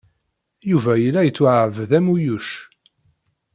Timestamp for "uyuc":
2.13-2.49